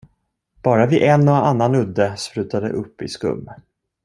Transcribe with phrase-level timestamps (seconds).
[0.63, 3.49] Bara vid en och annan udde sprutade det upp i skum.